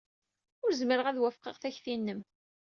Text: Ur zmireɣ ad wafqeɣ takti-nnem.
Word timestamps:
Ur 0.63 0.71
zmireɣ 0.79 1.07
ad 1.07 1.17
wafqeɣ 1.21 1.55
takti-nnem. 1.61 2.21